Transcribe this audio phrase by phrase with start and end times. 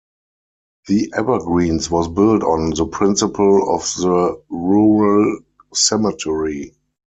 [0.87, 5.41] The Evergreens was built on the principle of the rural
[5.75, 6.73] cemetery.